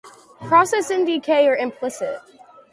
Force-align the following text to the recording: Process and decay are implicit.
Process 0.47 0.89
and 0.89 1.05
decay 1.05 1.47
are 1.47 1.55
implicit. 1.55 2.21